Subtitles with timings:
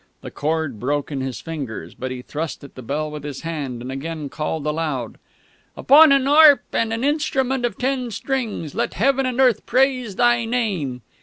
[0.21, 3.83] The cord broke in his fingers, but he thrust at the bell with his hand,
[3.83, 5.19] and again called aloud.
[5.77, 8.73] "Upon an harp and an instrument of ten strings...
[8.73, 11.03] let Heaven and Earth praise Thy Name!..."